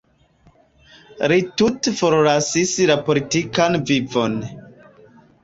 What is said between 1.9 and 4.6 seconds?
forlasis la politikan vivon.